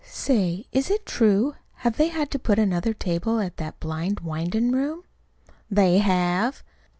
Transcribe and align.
Say, 0.03 0.65
is 0.71 0.89
it 0.89 1.05
true? 1.05 1.53
Have 1.75 1.97
they 1.97 2.07
had 2.07 2.31
to 2.31 2.39
put 2.39 2.57
in 2.57 2.69
another 2.69 2.91
table 2.91 3.39
at 3.39 3.57
that 3.57 3.79
blind 3.79 4.21
windin' 4.21 4.71
room?" 4.71 5.03
"They 5.69 5.99
have." 5.99 6.63